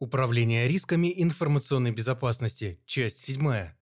Управление 0.00 0.68
рисками 0.68 1.12
информационной 1.16 1.90
безопасности. 1.90 2.80
Часть 2.86 3.18
7. 3.18 3.72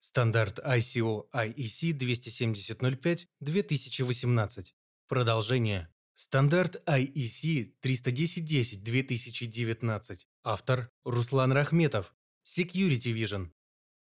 Стандарт 0.00 0.58
ISO 0.58 1.30
IEC 1.32 1.96
27005-2018. 3.40 4.66
Продолжение. 5.08 5.88
Стандарт 6.12 6.82
IEC 6.86 7.72
31010-2019. 7.82 10.18
Автор 10.44 10.90
Руслан 11.06 11.52
Рахметов. 11.52 12.14
Security 12.44 13.14
Vision. 13.14 13.50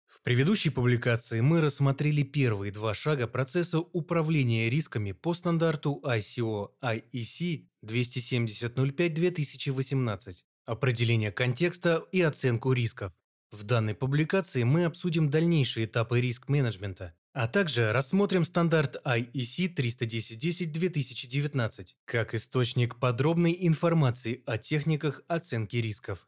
В 0.07 0.23
предыдущей 0.23 0.71
публикации 0.71 1.39
мы 1.39 1.61
рассмотрели 1.61 2.23
первые 2.23 2.71
два 2.71 2.95
шага 2.95 3.27
процесса 3.27 3.77
управления 3.77 4.71
рисками 4.71 5.11
по 5.11 5.35
стандарту 5.35 6.01
ISO 6.03 6.71
IEC 6.81 7.67
27005-2018 7.85 10.45
определение 10.69 11.31
контекста 11.31 12.05
и 12.11 12.21
оценку 12.21 12.73
рисков. 12.73 13.11
В 13.51 13.63
данной 13.63 13.95
публикации 13.95 14.61
мы 14.61 14.85
обсудим 14.85 15.31
дальнейшие 15.31 15.87
этапы 15.87 16.21
риск-менеджмента, 16.21 17.15
а 17.33 17.47
также 17.47 17.91
рассмотрим 17.91 18.43
стандарт 18.43 19.01
IEC 19.03 19.75
310-2019 19.75 21.87
как 22.05 22.35
источник 22.35 22.99
подробной 22.99 23.57
информации 23.61 24.43
о 24.45 24.59
техниках 24.59 25.23
оценки 25.27 25.77
рисков. 25.77 26.27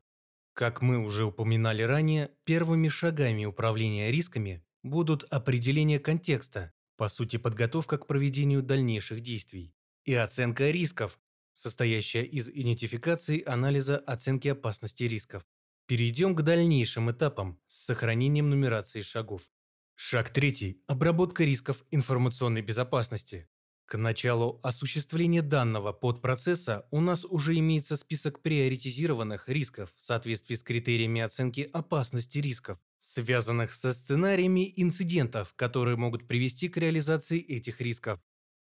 Как 0.53 0.81
мы 0.81 0.97
уже 0.97 1.25
упоминали 1.25 1.83
ранее, 1.83 2.31
первыми 2.43 2.87
шагами 2.87 3.45
управления 3.45 4.09
рисками 4.09 4.65
будут 4.81 5.23
определение 5.25 5.99
контекста, 5.99 6.73
по 6.97 7.09
сути 7.09 7.37
подготовка 7.37 7.99
к 7.99 8.07
проведению 8.07 8.63
дальнейших 8.63 9.21
действий, 9.21 9.75
и 10.03 10.15
оценка 10.15 10.71
рисков, 10.71 11.19
состоящая 11.53 12.23
из 12.23 12.49
идентификации, 12.49 13.43
анализа, 13.45 13.97
оценки 13.97 14.47
опасности 14.47 15.03
рисков. 15.03 15.43
Перейдем 15.87 16.35
к 16.35 16.41
дальнейшим 16.41 17.11
этапам 17.11 17.59
с 17.67 17.85
сохранением 17.85 18.49
нумерации 18.49 19.01
шагов. 19.01 19.49
Шаг 19.95 20.29
третий– 20.29 20.81
обработка 20.87 21.43
рисков 21.43 21.83
информационной 21.91 22.61
безопасности. 22.61 23.47
К 23.91 23.97
началу 23.97 24.61
осуществления 24.63 25.41
данного 25.41 25.91
подпроцесса 25.91 26.87
у 26.91 27.01
нас 27.01 27.25
уже 27.25 27.57
имеется 27.57 27.97
список 27.97 28.41
приоритизированных 28.41 29.49
рисков 29.49 29.93
в 29.97 30.01
соответствии 30.01 30.55
с 30.55 30.63
критериями 30.63 31.19
оценки 31.19 31.69
опасности 31.73 32.37
рисков, 32.37 32.79
связанных 32.99 33.73
со 33.73 33.91
сценариями 33.91 34.73
инцидентов, 34.77 35.53
которые 35.57 35.97
могут 35.97 36.25
привести 36.25 36.69
к 36.69 36.77
реализации 36.77 37.41
этих 37.41 37.81
рисков. 37.81 38.21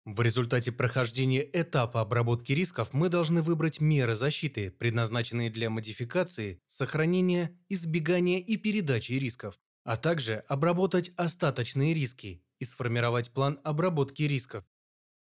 В 0.09 0.21
результате 0.21 0.71
прохождения 0.71 1.45
этапа 1.51 1.99
обработки 1.99 2.53
рисков 2.53 2.93
мы 2.93 3.09
должны 3.09 3.41
выбрать 3.41 3.81
меры 3.81 4.15
защиты, 4.15 4.71
предназначенные 4.71 5.49
для 5.49 5.69
модификации, 5.69 6.61
сохранения, 6.65 7.59
избегания 7.67 8.39
и 8.39 8.55
передачи 8.55 9.11
рисков, 9.11 9.59
а 9.83 9.97
также 9.97 10.45
обработать 10.47 11.11
остаточные 11.17 11.93
риски 11.93 12.41
и 12.57 12.63
сформировать 12.63 13.31
план 13.31 13.59
обработки 13.65 14.23
рисков. 14.23 14.63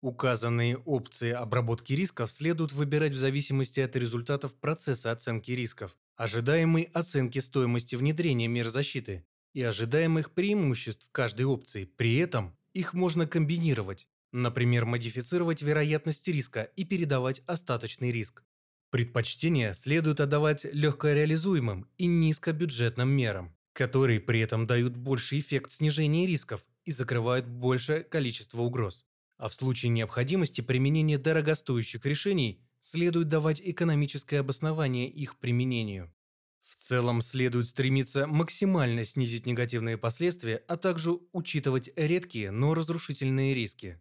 Указанные 0.01 0.77
опции 0.77 1.31
обработки 1.31 1.91
рисков 1.91 2.31
следует 2.31 2.71
выбирать 2.71 3.11
в 3.11 3.19
зависимости 3.19 3.81
от 3.81 3.97
результатов 3.97 4.55
процесса 4.55 5.11
оценки 5.11 5.51
рисков, 5.51 5.97
ожидаемой 6.15 6.83
оценки 6.93 7.39
стоимости 7.39 7.97
внедрения 7.97 8.47
мер 8.47 8.69
защиты 8.69 9.25
и 9.51 9.61
ожидаемых 9.61 10.31
преимуществ 10.31 11.09
каждой 11.11 11.47
опции. 11.47 11.83
При 11.83 12.15
этом 12.15 12.55
их 12.73 12.93
можно 12.93 13.27
комбинировать, 13.27 14.07
Например, 14.31 14.85
модифицировать 14.85 15.61
вероятность 15.61 16.27
риска 16.27 16.63
и 16.75 16.83
передавать 16.83 17.41
остаточный 17.47 18.11
риск. 18.11 18.43
Предпочтение 18.91 19.73
следует 19.73 20.19
отдавать 20.19 20.65
легкореализуемым 20.71 21.87
и 21.97 22.05
низкобюджетным 22.05 23.09
мерам, 23.09 23.55
которые 23.73 24.19
при 24.19 24.39
этом 24.39 24.67
дают 24.67 24.95
больший 24.95 25.39
эффект 25.39 25.71
снижения 25.71 26.25
рисков 26.25 26.65
и 26.85 26.91
закрывают 26.91 27.47
большее 27.47 28.03
количество 28.03 28.61
угроз. 28.61 29.05
А 29.37 29.47
в 29.47 29.53
случае 29.53 29.89
необходимости 29.91 30.61
применения 30.61 31.17
дорогостоящих 31.17 32.05
решений 32.05 32.61
следует 32.81 33.29
давать 33.29 33.61
экономическое 33.63 34.39
обоснование 34.39 35.09
их 35.09 35.37
применению. 35.37 36.13
В 36.61 36.75
целом 36.75 37.21
следует 37.21 37.67
стремиться 37.67 38.27
максимально 38.27 39.03
снизить 39.05 39.47
негативные 39.47 39.97
последствия, 39.97 40.57
а 40.67 40.77
также 40.77 41.17
учитывать 41.31 41.89
редкие, 41.95 42.51
но 42.51 42.75
разрушительные 42.75 43.55
риски. 43.55 43.99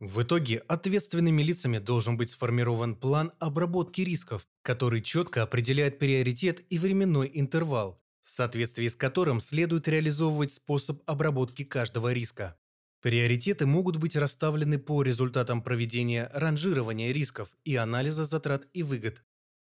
В 0.00 0.22
итоге 0.22 0.60
ответственными 0.66 1.42
лицами 1.42 1.76
должен 1.76 2.16
быть 2.16 2.30
сформирован 2.30 2.96
план 2.96 3.32
обработки 3.38 4.00
рисков, 4.00 4.48
который 4.62 5.02
четко 5.02 5.42
определяет 5.42 5.98
приоритет 5.98 6.64
и 6.70 6.78
временной 6.78 7.30
интервал, 7.34 8.02
в 8.22 8.30
соответствии 8.30 8.88
с 8.88 8.96
которым 8.96 9.42
следует 9.42 9.88
реализовывать 9.88 10.52
способ 10.52 11.02
обработки 11.04 11.64
каждого 11.64 12.14
риска. 12.14 12.56
Приоритеты 13.02 13.66
могут 13.66 13.96
быть 13.96 14.16
расставлены 14.16 14.78
по 14.78 15.02
результатам 15.02 15.62
проведения 15.62 16.30
ранжирования 16.32 17.12
рисков 17.12 17.50
и 17.64 17.76
анализа 17.76 18.24
затрат 18.24 18.66
и 18.72 18.82
выгод. 18.82 19.22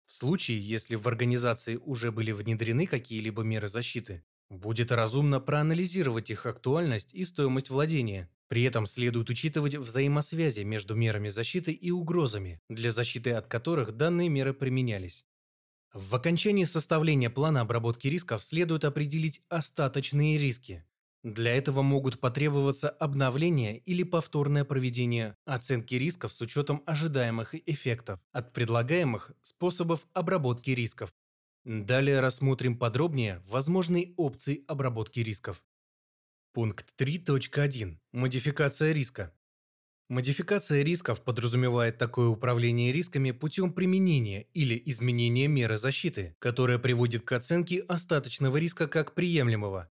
В 0.07 0.13
случае, 0.13 0.59
если 0.59 0.95
в 0.95 1.07
организации 1.07 1.75
уже 1.75 2.11
были 2.11 2.31
внедрены 2.31 2.87
какие-либо 2.87 3.43
меры 3.43 3.67
защиты, 3.67 4.23
будет 4.49 4.91
разумно 4.91 5.39
проанализировать 5.39 6.31
их 6.31 6.47
актуальность 6.47 7.13
и 7.13 7.23
стоимость 7.23 7.69
владения, 7.69 8.31
при 8.53 8.61
этом 8.65 8.85
следует 8.85 9.31
учитывать 9.31 9.73
взаимосвязи 9.73 10.59
между 10.59 10.93
мерами 10.93 11.29
защиты 11.29 11.71
и 11.71 11.89
угрозами, 11.89 12.61
для 12.69 12.91
защиты 12.91 13.31
от 13.31 13.47
которых 13.47 13.97
данные 13.97 14.29
меры 14.29 14.53
применялись. 14.53 15.25
В 15.91 16.13
окончании 16.13 16.63
составления 16.63 17.31
плана 17.31 17.61
обработки 17.61 18.07
рисков 18.07 18.43
следует 18.43 18.85
определить 18.85 19.41
остаточные 19.49 20.37
риски. 20.37 20.85
Для 21.23 21.55
этого 21.55 21.81
могут 21.81 22.19
потребоваться 22.19 22.91
обновление 22.91 23.79
или 23.79 24.03
повторное 24.03 24.65
проведение 24.65 25.35
оценки 25.45 25.95
рисков 25.95 26.31
с 26.31 26.39
учетом 26.39 26.83
ожидаемых 26.85 27.55
эффектов 27.67 28.19
от 28.33 28.53
предлагаемых 28.53 29.31
способов 29.41 30.05
обработки 30.13 30.69
рисков. 30.69 31.11
Далее 31.65 32.19
рассмотрим 32.19 32.77
подробнее 32.77 33.41
возможные 33.47 34.13
опции 34.15 34.63
обработки 34.67 35.21
рисков. 35.21 35.63
Пункт 36.53 36.93
3.1. 37.01 37.97
Модификация 38.11 38.91
риска. 38.91 39.33
Модификация 40.07 40.83
рисков 40.83 41.23
подразумевает 41.23 41.97
такое 41.97 42.27
управление 42.27 42.91
рисками 42.91 43.31
путем 43.31 43.73
применения 43.73 44.43
или 44.53 44.79
изменения 44.85 45.47
меры 45.47 45.77
защиты, 45.77 46.35
которая 46.37 46.77
приводит 46.77 47.23
к 47.23 47.31
оценке 47.31 47.79
остаточного 47.79 48.57
риска 48.57 48.87
как 48.87 49.15
приемлемого. 49.15 49.89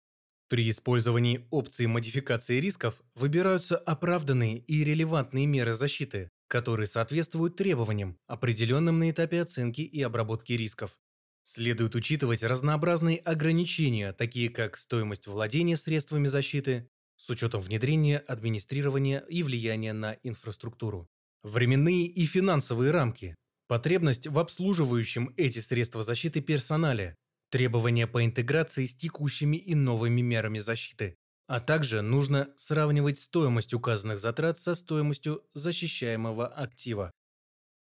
При 0.49 0.69
использовании 0.69 1.47
опции 1.49 1.88
модификации 1.88 2.59
рисков 2.59 3.01
выбираются 3.16 3.75
оправданные 3.75 4.59
и 4.59 4.83
релевантные 4.83 5.47
меры 5.47 5.73
защиты, 5.73 6.29
которые 6.47 6.85
соответствуют 6.85 7.55
требованиям, 7.55 8.19
определенным 8.28 8.99
на 8.99 9.09
этапе 9.09 9.41
оценки 9.41 9.81
и 9.81 9.99
обработки 10.03 10.53
рисков. 10.53 10.99
Следует 11.44 11.96
учитывать 11.96 12.44
разнообразные 12.44 13.18
ограничения, 13.18 14.13
такие 14.13 14.50
как 14.50 14.78
стоимость 14.78 15.28
владения 15.28 15.75
средствами 15.75 16.28
защиты, 16.28 16.90
с 17.18 17.29
учетом 17.29 17.62
внедрения, 17.62 18.19
администрирования 18.19 19.19
и 19.19 19.44
влияния 19.44 19.94
на 19.94 20.13
инфраструктуру, 20.24 21.07
временные 21.44 22.06
и 22.06 22.25
финансовые 22.25 22.91
рамки, 22.91 23.35
потребность 23.68 24.28
в 24.28 24.38
обслуживающем 24.38 25.34
эти 25.38 25.59
средства 25.59 26.03
защиты 26.03 26.41
персонале, 26.41 27.16
требования 27.50 28.08
по 28.08 28.23
интеграции 28.23 28.85
с 28.85 28.96
текущими 28.96 29.58
и 29.58 29.73
новыми 29.75 30.22
мерами 30.22 30.59
защиты, 30.59 31.16
а 31.47 31.59
также 31.59 32.02
нужно 32.02 32.53
сравнивать 32.56 33.19
стоимость 33.19 33.73
указанных 33.73 34.19
затрат 34.19 34.58
со 34.58 34.73
стоимостью 34.75 35.44
защищаемого 35.53 36.47
актива. 36.47 37.12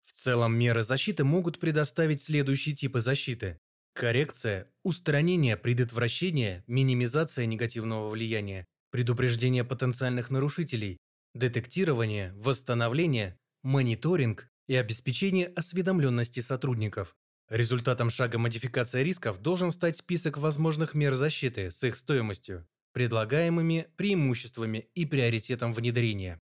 В 0.08 0.14
целом 0.14 0.58
меры 0.58 0.84
защиты 0.84 1.26
могут 1.26 1.60
предоставить 1.60 2.22
следующие 2.22 2.74
типы 2.74 3.02
защиты. 3.02 3.60
Коррекция, 3.94 4.72
устранение, 4.84 5.58
предотвращение, 5.58 6.64
минимизация 6.66 7.46
негативного 7.46 8.10
влияния, 8.10 8.66
предупреждение 8.90 9.66
потенциальных 9.66 10.30
нарушителей, 10.30 10.98
детектирование, 11.34 12.34
восстановление, 12.38 13.38
мониторинг 13.64 14.48
и 14.68 14.76
обеспечение 14.76 15.48
осведомленности 15.48 16.40
сотрудников. 16.40 17.14
Результатом 17.50 18.10
шага 18.10 18.38
модификация 18.38 19.04
рисков 19.04 19.40
должен 19.42 19.72
стать 19.72 19.98
список 19.98 20.38
возможных 20.38 20.96
мер 20.96 21.16
защиты 21.16 21.70
с 21.70 21.84
их 21.84 21.98
стоимостью, 21.98 22.66
предлагаемыми 22.94 23.88
преимуществами 23.98 24.90
и 24.96 25.06
приоритетом 25.06 25.74
внедрения. 25.74 26.40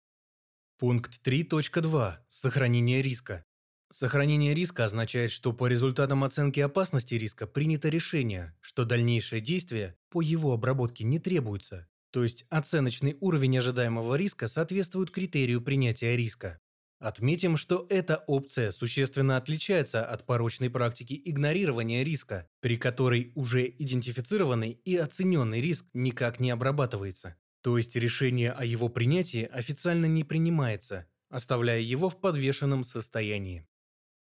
Пункт 0.80 1.26
3.2. 1.26 2.18
Сохранение 2.28 3.02
риска. 3.02 3.46
Сохранение 3.96 4.56
риска 4.56 4.86
означает, 4.86 5.30
что 5.30 5.54
по 5.54 5.68
результатам 5.68 6.24
оценки 6.24 6.60
опасности 6.60 7.14
риска 7.14 7.46
принято 7.46 7.90
решение, 7.90 8.56
что 8.60 8.86
дальнейшее 8.86 9.40
действие 9.40 9.96
по 10.10 10.20
его 10.20 10.52
обработке 10.52 11.04
не 11.04 11.20
требуется, 11.20 11.88
то 12.10 12.24
есть 12.24 12.44
оценочный 12.50 13.16
уровень 13.20 13.60
ожидаемого 13.60 14.16
риска 14.16 14.48
соответствует 14.48 15.12
критерию 15.12 15.62
принятия 15.62 16.18
риска. 16.18 16.60
Отметим, 16.98 17.56
что 17.56 17.86
эта 17.88 18.24
опция 18.26 18.72
существенно 18.72 19.38
отличается 19.38 20.04
от 20.04 20.26
порочной 20.26 20.72
практики 20.72 21.22
игнорирования 21.24 22.02
риска, 22.02 22.50
при 22.62 22.78
которой 22.78 23.32
уже 23.36 23.68
идентифицированный 23.68 24.72
и 24.72 24.96
оцененный 24.98 25.62
риск 25.62 25.86
никак 25.94 26.40
не 26.40 26.50
обрабатывается. 26.50 27.36
То 27.62 27.78
есть 27.78 27.96
решение 27.96 28.54
о 28.54 28.66
его 28.66 28.90
принятии 28.90 29.44
официально 29.44 30.08
не 30.08 30.24
принимается, 30.24 31.06
оставляя 31.30 31.80
его 31.80 32.10
в 32.10 32.20
подвешенном 32.20 32.84
состоянии. 32.84 33.68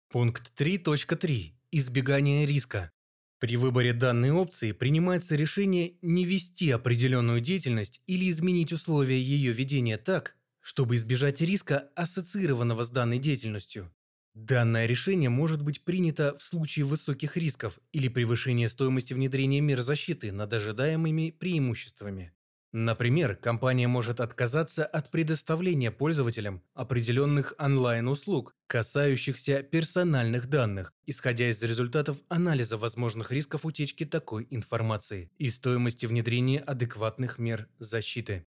Пункт 0.10 0.54
3.3. 0.58 1.54
Избегание 1.72 2.46
риска. 2.46 2.92
При 3.40 3.58
выборе 3.58 3.92
данной 3.92 4.32
опции 4.32 4.72
принимается 4.72 5.36
решение 5.36 5.96
не 6.02 6.26
вести 6.26 6.70
определенную 6.70 7.42
деятельность 7.42 8.02
или 8.06 8.30
изменить 8.30 8.72
условия 8.72 9.20
ее 9.20 9.52
ведения 9.52 9.98
так, 9.98 10.36
чтобы 10.62 10.96
избежать 10.96 11.42
риска, 11.42 11.90
ассоциированного 11.96 12.84
с 12.84 12.92
данной 12.92 13.20
деятельностью. 13.20 13.94
Данное 14.36 14.86
решение 14.86 15.30
может 15.30 15.62
быть 15.62 15.84
принято 15.84 16.38
в 16.38 16.44
случае 16.44 16.86
высоких 16.86 17.36
рисков 17.36 17.80
или 17.92 18.08
превышения 18.08 18.70
стоимости 18.70 19.14
внедрения 19.14 19.60
мер 19.60 19.82
защиты 19.82 20.32
над 20.32 20.54
ожидаемыми 20.54 21.32
преимуществами. 21.32 22.32
Например, 22.78 23.38
компания 23.38 23.88
может 23.88 24.20
отказаться 24.20 24.86
от 24.86 25.10
предоставления 25.10 25.92
пользователям 25.92 26.62
определенных 26.74 27.54
онлайн-услуг, 27.58 28.54
касающихся 28.68 29.64
персональных 29.64 30.50
данных, 30.50 30.92
исходя 31.06 31.50
из 31.50 31.64
результатов 31.64 32.18
анализа 32.28 32.76
возможных 32.76 33.32
рисков 33.32 33.66
утечки 33.66 34.04
такой 34.04 34.46
информации 34.50 35.32
и 35.38 35.50
стоимости 35.50 36.06
внедрения 36.06 36.60
адекватных 36.60 37.40
мер 37.40 37.70
защиты. 37.80 38.46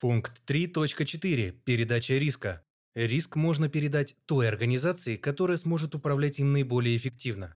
Пункт 0.00 0.40
3.4. 0.50 1.50
Передача 1.66 2.14
риска. 2.14 2.64
Риск 2.94 3.36
можно 3.36 3.68
передать 3.68 4.16
той 4.24 4.48
организации, 4.48 5.16
которая 5.16 5.58
сможет 5.58 5.94
управлять 5.94 6.38
им 6.38 6.54
наиболее 6.54 6.96
эффективно. 6.96 7.54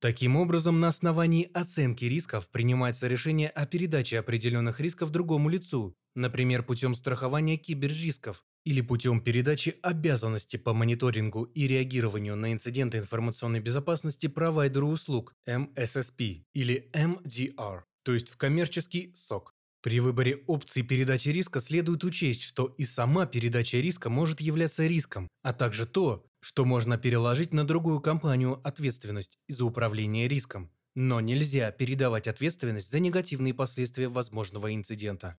Таким 0.00 0.36
образом, 0.36 0.78
на 0.78 0.88
основании 0.88 1.50
оценки 1.54 2.04
рисков 2.04 2.50
принимается 2.50 3.08
решение 3.08 3.48
о 3.48 3.66
передаче 3.66 4.18
определенных 4.18 4.78
рисков 4.78 5.10
другому 5.10 5.48
лицу, 5.48 5.96
например, 6.14 6.62
путем 6.62 6.94
страхования 6.94 7.56
киберрисков 7.56 8.44
или 8.66 8.82
путем 8.82 9.22
передачи 9.22 9.78
обязанности 9.82 10.58
по 10.58 10.74
мониторингу 10.74 11.44
и 11.44 11.66
реагированию 11.66 12.36
на 12.36 12.52
инциденты 12.52 12.98
информационной 12.98 13.60
безопасности 13.60 14.26
провайдеру 14.26 14.88
услуг 14.88 15.32
MSSP 15.48 16.42
или 16.52 16.90
MDR, 16.92 17.82
то 18.02 18.12
есть 18.12 18.28
в 18.28 18.36
коммерческий 18.36 19.12
СОК. 19.14 19.55
При 19.86 20.00
выборе 20.00 20.42
опции 20.48 20.82
передачи 20.82 21.28
риска 21.28 21.60
следует 21.60 22.02
учесть, 22.02 22.42
что 22.42 22.74
и 22.76 22.84
сама 22.84 23.24
передача 23.24 23.76
риска 23.76 24.10
может 24.10 24.40
являться 24.40 24.84
риском, 24.84 25.28
а 25.44 25.52
также 25.52 25.86
то, 25.86 26.26
что 26.40 26.64
можно 26.64 26.98
переложить 26.98 27.52
на 27.52 27.64
другую 27.64 28.00
компанию 28.00 28.60
ответственность 28.64 29.38
за 29.46 29.64
управление 29.64 30.26
риском. 30.26 30.72
Но 30.96 31.20
нельзя 31.20 31.70
передавать 31.70 32.26
ответственность 32.26 32.90
за 32.90 32.98
негативные 32.98 33.54
последствия 33.54 34.08
возможного 34.08 34.74
инцидента. 34.74 35.38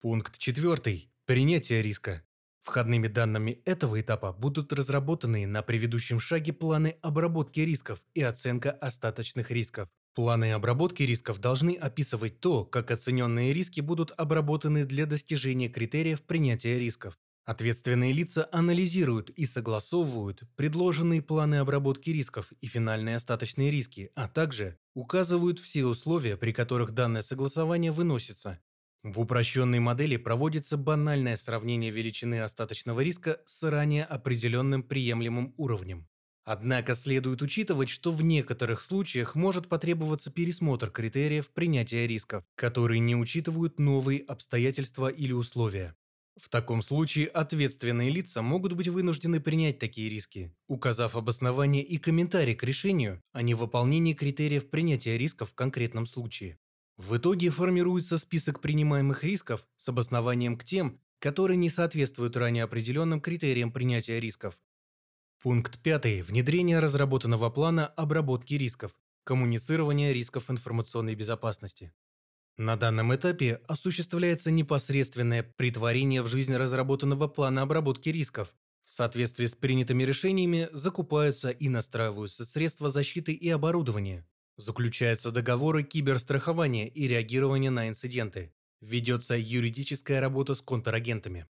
Пункт 0.00 0.38
4. 0.38 1.10
Принятие 1.26 1.82
риска. 1.82 2.24
Входными 2.62 3.08
данными 3.08 3.60
этого 3.64 4.00
этапа 4.00 4.32
будут 4.32 4.72
разработаны 4.72 5.48
на 5.48 5.62
предыдущем 5.62 6.20
шаге 6.20 6.52
планы 6.52 6.94
обработки 7.02 7.58
рисков 7.58 7.98
и 8.14 8.22
оценка 8.22 8.70
остаточных 8.70 9.50
рисков. 9.50 9.88
Планы 10.14 10.52
обработки 10.52 11.04
рисков 11.04 11.38
должны 11.38 11.74
описывать 11.76 12.40
то, 12.40 12.64
как 12.64 12.90
оцененные 12.90 13.54
риски 13.54 13.80
будут 13.80 14.12
обработаны 14.16 14.84
для 14.84 15.06
достижения 15.06 15.68
критериев 15.68 16.22
принятия 16.22 16.78
рисков. 16.78 17.16
Ответственные 17.46 18.12
лица 18.12 18.48
анализируют 18.52 19.30
и 19.30 19.46
согласовывают 19.46 20.42
предложенные 20.56 21.22
планы 21.22 21.56
обработки 21.56 22.10
рисков 22.10 22.52
и 22.60 22.66
финальные 22.66 23.16
остаточные 23.16 23.70
риски, 23.70 24.10
а 24.14 24.28
также 24.28 24.78
указывают 24.94 25.58
все 25.58 25.84
условия, 25.86 26.36
при 26.36 26.52
которых 26.52 26.92
данное 26.92 27.22
согласование 27.22 27.92
выносится. 27.92 28.60
В 29.02 29.20
упрощенной 29.20 29.78
модели 29.78 30.18
проводится 30.18 30.76
банальное 30.76 31.36
сравнение 31.36 31.90
величины 31.90 32.42
остаточного 32.42 33.00
риска 33.00 33.40
с 33.46 33.62
ранее 33.68 34.04
определенным 34.04 34.82
приемлемым 34.82 35.54
уровнем. 35.56 36.09
Однако 36.52 36.96
следует 36.96 37.42
учитывать, 37.42 37.88
что 37.88 38.10
в 38.10 38.22
некоторых 38.22 38.80
случаях 38.80 39.36
может 39.36 39.68
потребоваться 39.68 40.32
пересмотр 40.32 40.90
критериев 40.90 41.48
принятия 41.50 42.08
рисков, 42.08 42.42
которые 42.56 42.98
не 42.98 43.14
учитывают 43.14 43.78
новые 43.78 44.22
обстоятельства 44.22 45.06
или 45.06 45.30
условия. 45.30 45.94
В 46.36 46.48
таком 46.48 46.82
случае 46.82 47.28
ответственные 47.28 48.10
лица 48.10 48.42
могут 48.42 48.72
быть 48.72 48.88
вынуждены 48.88 49.38
принять 49.38 49.78
такие 49.78 50.10
риски, 50.10 50.52
указав 50.66 51.14
обоснование 51.14 51.84
и 51.84 51.98
комментарий 51.98 52.56
к 52.56 52.64
решению 52.64 53.22
о 53.30 53.42
невыполнении 53.42 54.14
критериев 54.14 54.70
принятия 54.70 55.16
рисков 55.16 55.50
в 55.50 55.54
конкретном 55.54 56.04
случае. 56.04 56.58
В 56.96 57.16
итоге 57.16 57.50
формируется 57.50 58.18
список 58.18 58.60
принимаемых 58.60 59.22
рисков 59.22 59.68
с 59.76 59.88
обоснованием 59.88 60.58
к 60.58 60.64
тем, 60.64 60.98
которые 61.20 61.58
не 61.58 61.68
соответствуют 61.68 62.36
ранее 62.36 62.64
определенным 62.64 63.20
критериям 63.20 63.70
принятия 63.70 64.18
рисков, 64.18 64.56
Пункт 65.42 65.78
5. 65.78 66.20
Внедрение 66.26 66.80
разработанного 66.80 67.48
плана 67.48 67.86
обработки 67.86 68.52
рисков. 68.56 68.92
Коммуницирование 69.24 70.12
рисков 70.12 70.50
информационной 70.50 71.14
безопасности. 71.14 71.94
На 72.58 72.76
данном 72.76 73.14
этапе 73.14 73.62
осуществляется 73.66 74.50
непосредственное 74.50 75.42
притворение 75.42 76.20
в 76.20 76.28
жизнь 76.28 76.54
разработанного 76.54 77.26
плана 77.26 77.62
обработки 77.62 78.10
рисков. 78.10 78.54
В 78.84 78.90
соответствии 78.90 79.46
с 79.46 79.54
принятыми 79.54 80.02
решениями 80.02 80.68
закупаются 80.72 81.48
и 81.48 81.70
настраиваются 81.70 82.44
средства 82.44 82.90
защиты 82.90 83.32
и 83.32 83.48
оборудование. 83.48 84.26
Заключаются 84.58 85.30
договоры 85.30 85.84
киберстрахования 85.84 86.86
и 86.86 87.08
реагирования 87.08 87.70
на 87.70 87.88
инциденты. 87.88 88.52
Ведется 88.82 89.36
юридическая 89.38 90.20
работа 90.20 90.52
с 90.52 90.60
контрагентами. 90.60 91.48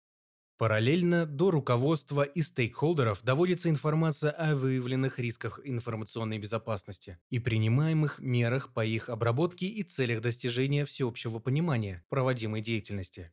Параллельно 0.60 1.24
до 1.24 1.50
руководства 1.50 2.20
и 2.22 2.42
стейкхолдеров 2.42 3.22
доводится 3.22 3.70
информация 3.70 4.30
о 4.30 4.54
выявленных 4.54 5.18
рисках 5.18 5.58
информационной 5.64 6.38
безопасности 6.38 7.18
и 7.30 7.38
принимаемых 7.38 8.18
мерах 8.18 8.74
по 8.74 8.84
их 8.84 9.08
обработке 9.08 9.64
и 9.64 9.82
целях 9.82 10.20
достижения 10.20 10.84
всеобщего 10.84 11.38
понимания 11.38 12.04
проводимой 12.10 12.60
деятельности. 12.60 13.32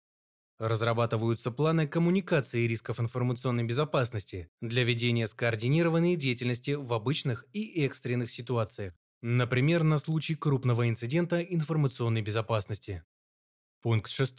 Разрабатываются 0.57 1.51
планы 1.51 1.85
коммуникации 1.85 2.65
рисков 2.65 3.01
информационной 3.01 3.65
безопасности 3.65 4.49
для 4.61 4.85
ведения 4.85 5.27
скоординированной 5.27 6.15
деятельности 6.15 6.75
в 6.75 6.93
обычных 6.93 7.43
и 7.51 7.83
экстренных 7.83 8.29
ситуациях, 8.29 8.93
например, 9.21 9.83
на 9.83 9.97
случай 9.97 10.35
крупного 10.35 10.87
инцидента 10.87 11.41
информационной 11.41 12.21
безопасности. 12.21 13.03
Пункт 13.81 14.09
6. 14.09 14.37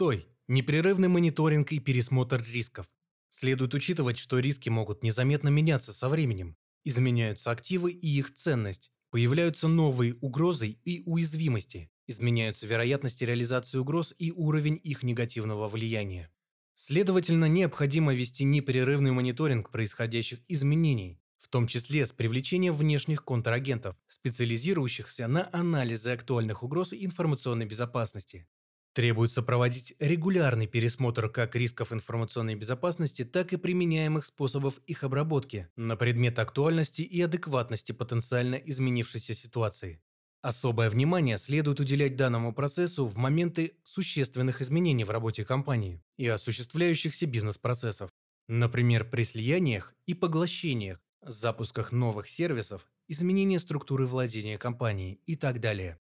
Непрерывный 0.51 1.09
мониторинг 1.09 1.73
и 1.73 1.79
пересмотр 1.79 2.43
рисков. 2.43 2.87
Следует 3.29 3.75
учитывать, 3.75 4.17
что 4.17 4.39
риски 4.39 4.71
могут 4.71 5.03
незаметно 5.03 5.51
меняться 5.51 5.93
со 5.93 6.09
временем. 6.09 6.57
Изменяются 6.85 7.51
активы 7.51 7.93
и 7.93 8.19
их 8.19 8.35
ценность. 8.35 8.91
Появляются 9.11 9.69
новые 9.69 10.15
угрозы 10.15 10.69
и 10.69 11.03
уязвимости. 11.05 11.91
Изменяются 12.07 12.67
вероятности 12.67 13.25
реализации 13.25 13.77
угроз 13.77 14.15
и 14.19 14.33
уровень 14.33 14.81
их 14.83 15.03
негативного 15.03 15.69
влияния. 15.69 16.33
Следовательно, 16.73 17.45
необходимо 17.45 18.15
вести 18.15 18.45
непрерывный 18.45 19.13
мониторинг 19.13 19.71
происходящих 19.71 20.41
изменений, 20.49 21.21
в 21.37 21.49
том 21.49 21.67
числе 21.67 22.07
с 22.07 22.15
привлечением 22.15 22.73
внешних 22.73 23.23
контрагентов, 23.23 23.97
специализирующихся 24.09 25.29
на 25.29 25.51
анализе 25.53 26.13
актуальных 26.13 26.63
угроз 26.63 26.95
информационной 26.95 27.67
безопасности. 27.67 28.47
Требуется 28.95 29.43
проводить 29.43 29.95
регулярный 29.99 30.67
пересмотр 30.67 31.29
как 31.29 31.55
рисков 31.55 31.93
информационной 31.93 32.57
безопасности, 32.57 33.25
так 33.25 33.53
и 33.53 33.57
применяемых 33.57 34.25
способов 34.25 34.79
их 34.87 35.05
обработки 35.05 35.69
на 35.77 35.97
предмет 35.97 36.39
актуальности 36.39 37.03
и 37.03 37.21
адекватности 37.23 37.93
потенциально 37.93 38.57
изменившейся 38.57 39.35
ситуации. 39.35 40.01
Особое 40.41 40.89
внимание 40.89 41.37
следует 41.37 41.81
уделять 41.81 42.17
данному 42.17 42.53
процессу 42.53 43.07
в 43.07 43.19
моменты 43.19 43.77
существенных 43.83 44.61
изменений 44.63 45.05
в 45.05 45.11
работе 45.11 45.45
компании 45.45 46.03
и 46.17 46.29
осуществляющихся 46.29 47.27
бизнес-процессов, 47.27 48.11
например, 48.49 49.11
при 49.11 49.25
слияниях 49.25 49.95
и 50.07 50.15
поглощениях, 50.15 51.01
запусках 51.23 51.91
новых 51.91 52.29
сервисов, 52.29 52.89
изменении 53.09 53.57
структуры 53.57 54.07
владения 54.07 54.59
компанией 54.59 55.21
и 55.27 55.35
так 55.35 55.61
далее. 55.61 55.99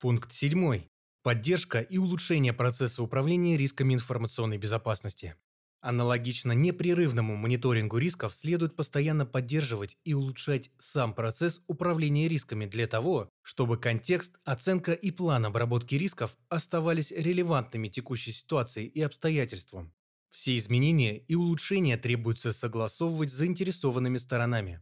Пункт 0.00 0.32
7. 0.32 0.82
Поддержка 1.22 1.78
и 1.78 1.98
улучшение 1.98 2.52
процесса 2.52 3.00
управления 3.00 3.56
рисками 3.56 3.94
информационной 3.94 4.58
безопасности. 4.58 5.36
Аналогично 5.80 6.50
непрерывному 6.50 7.36
мониторингу 7.36 7.98
рисков 7.98 8.34
следует 8.34 8.74
постоянно 8.74 9.24
поддерживать 9.24 9.96
и 10.02 10.14
улучшать 10.14 10.72
сам 10.78 11.14
процесс 11.14 11.60
управления 11.68 12.28
рисками 12.28 12.66
для 12.66 12.88
того, 12.88 13.28
чтобы 13.42 13.78
контекст, 13.78 14.34
оценка 14.44 14.94
и 14.94 15.12
план 15.12 15.46
обработки 15.46 15.94
рисков 15.94 16.36
оставались 16.48 17.12
релевантными 17.12 17.86
текущей 17.86 18.32
ситуации 18.32 18.86
и 18.86 19.00
обстоятельствам. 19.00 19.94
Все 20.30 20.56
изменения 20.56 21.18
и 21.18 21.36
улучшения 21.36 21.98
требуется 21.98 22.50
согласовывать 22.52 23.30
с 23.30 23.34
заинтересованными 23.34 24.16
сторонами. 24.16 24.80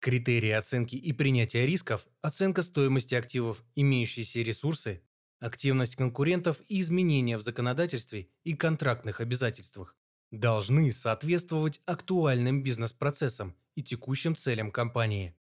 Критерии 0.00 0.50
оценки 0.50 0.96
и 0.96 1.12
принятия 1.12 1.64
рисков, 1.64 2.06
оценка 2.22 2.62
стоимости 2.62 3.14
активов, 3.14 3.64
имеющиеся 3.74 4.42
ресурсы, 4.42 5.02
активность 5.40 5.96
конкурентов 5.96 6.62
и 6.68 6.80
изменения 6.80 7.36
в 7.36 7.42
законодательстве 7.42 8.28
и 8.44 8.54
контрактных 8.54 9.20
обязательствах 9.20 9.96
должны 10.30 10.92
соответствовать 10.92 11.80
актуальным 11.86 12.62
бизнес-процессам 12.62 13.56
и 13.74 13.82
текущим 13.82 14.34
целям 14.34 14.70
компании. 14.70 15.36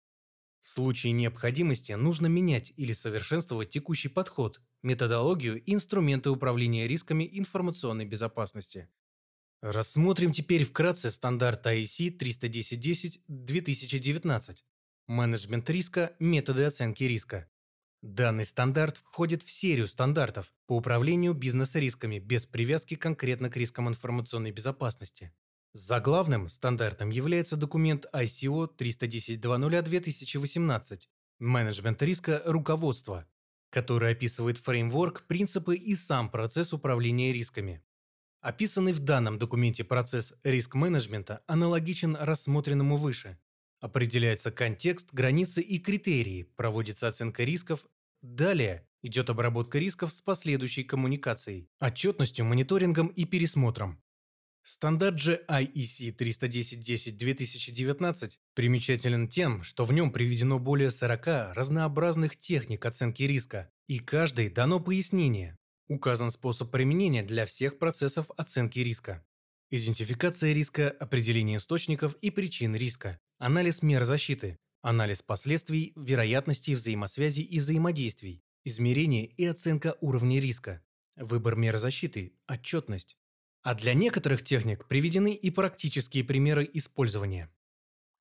В 0.62 0.70
случае 0.70 1.14
необходимости 1.14 1.92
нужно 1.92 2.28
менять 2.28 2.74
или 2.76 2.94
совершенствовать 2.94 3.70
текущий 3.70 4.10
подход, 4.10 4.62
методологию 4.82 5.62
и 5.64 5.74
инструменты 5.74 6.30
управления 6.32 6.88
рисками 6.88 7.30
информационной 7.32 8.06
безопасности. 8.06 8.90
Рассмотрим 9.62 10.32
теперь 10.32 10.64
вкратце 10.64 11.12
стандарт 11.12 11.66
IEC 11.66 12.18
31010-2019 13.28 14.64
«Менеджмент 15.08 15.70
риска. 15.70 16.16
Методы 16.20 16.64
оценки 16.66 17.04
риска». 17.04 17.48
Данный 18.06 18.46
стандарт 18.46 18.98
входит 18.98 19.42
в 19.42 19.50
серию 19.50 19.88
стандартов 19.88 20.54
по 20.68 20.78
управлению 20.78 21.34
бизнес-рисками 21.34 22.20
без 22.20 22.46
привязки 22.46 22.94
конкретно 22.94 23.50
к 23.50 23.58
рискам 23.58 23.90
информационной 23.90 24.52
безопасности. 24.52 25.34
Заглавным 25.74 26.48
стандартом 26.48 27.10
является 27.10 27.58
документ 27.58 28.06
ICO 28.14 28.70
310.00-2018 28.78 31.00
«Менеджмент 31.40 32.04
риска. 32.04 32.44
Руководство», 32.46 33.28
который 33.72 34.12
описывает 34.12 34.60
фреймворк, 34.60 35.24
принципы 35.24 35.76
и 35.76 35.96
сам 35.96 36.30
процесс 36.30 36.74
управления 36.74 37.34
рисками. 37.34 37.82
Описанный 38.40 38.92
в 38.92 39.00
данном 39.00 39.40
документе 39.40 39.84
процесс 39.84 40.32
риск-менеджмента 40.44 41.42
аналогичен 41.48 42.16
рассмотренному 42.16 42.98
выше. 42.98 43.40
Определяется 43.80 44.52
контекст, 44.52 45.12
границы 45.12 45.62
и 45.62 45.80
критерии, 45.80 46.44
проводится 46.44 47.08
оценка 47.08 47.44
рисков. 47.44 47.88
Далее 48.34 48.88
идет 49.04 49.30
обработка 49.30 49.78
рисков 49.78 50.12
с 50.12 50.22
последующей 50.22 50.84
коммуникацией, 50.84 51.70
отчетностью, 51.80 52.46
мониторингом 52.46 53.08
и 53.08 53.26
пересмотром. 53.26 54.02
Стандарт 54.64 55.20
же 55.20 55.46
IEC 55.48 56.18
31010-2019 56.18 58.32
примечателен 58.56 59.28
тем, 59.28 59.62
что 59.62 59.86
в 59.86 59.94
нем 59.94 60.12
приведено 60.12 60.58
более 60.58 60.90
40 60.90 61.56
разнообразных 61.56 62.38
техник 62.38 62.84
оценки 62.86 63.22
риска, 63.24 63.70
и 63.88 64.00
каждой 64.00 64.50
дано 64.50 64.80
пояснение, 64.80 65.60
Указан 65.88 66.32
способ 66.32 66.72
применения 66.72 67.22
для 67.22 67.46
всех 67.46 67.78
процессов 67.78 68.32
оценки 68.38 68.80
риска. 68.80 69.24
Идентификация 69.70 70.52
риска, 70.52 70.90
определение 70.90 71.60
источников 71.60 72.16
и 72.22 72.32
причин 72.32 72.76
риска, 72.76 73.20
анализ 73.38 73.84
мер 73.84 74.04
защиты, 74.04 74.58
анализ 74.86 75.24
последствий, 75.24 75.94
вероятностей 75.96 76.76
взаимосвязей 76.76 77.44
и 77.44 77.60
взаимодействий, 77.60 78.44
измерение 78.64 79.26
и 79.26 79.44
оценка 79.44 79.98
уровня 80.00 80.40
риска, 80.40 80.84
выбор 81.16 81.56
мер 81.56 81.78
защиты, 81.78 82.36
отчетность. 82.48 83.18
А 83.64 83.74
для 83.74 83.96
некоторых 83.96 84.44
техник 84.44 84.88
приведены 84.88 85.34
и 85.34 85.50
практические 85.50 86.24
примеры 86.24 86.70
использования. 86.72 87.52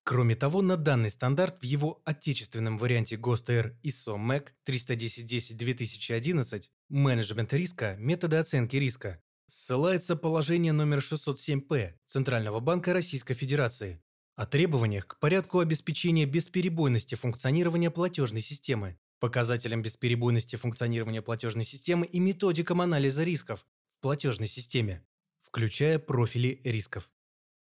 Кроме 0.05 0.37
того, 0.37 0.63
на 0.63 0.79
данный 0.79 1.11
стандарт 1.11 1.61
в 1.61 1.65
его 1.65 2.01
отечественном 2.07 2.79
варианте 2.79 3.19
ГОСТ-Р 3.19 3.79
ISO 3.83 4.17
MEC 4.17 4.49
31010-2011 4.67 6.71
«Менеджмент 6.89 7.53
риска. 7.53 7.97
Методы 7.99 8.37
оценки 8.37 8.77
риска» 8.77 9.23
ссылается 9.49 10.17
положение 10.17 10.73
номер 10.73 11.01
607-П 11.01 11.99
Центрального 12.07 12.61
банка 12.61 12.95
Российской 12.95 13.35
Федерации 13.35 14.03
о 14.37 14.47
требованиях 14.47 15.07
к 15.07 15.19
порядку 15.19 15.61
обеспечения 15.61 16.27
бесперебойности 16.27 17.15
функционирования 17.15 17.91
платежной 17.91 18.41
системы, 18.41 18.99
показателям 19.21 19.83
бесперебойности 19.83 20.57
функционирования 20.57 21.23
платежной 21.23 21.65
системы 21.65 22.07
и 22.07 22.19
методикам 22.19 22.81
анализа 22.81 23.23
рисков 23.25 23.65
в 23.89 23.99
платежной 24.01 24.49
системе, 24.49 25.07
включая 25.43 25.99
профили 25.99 26.61
рисков. 26.65 27.11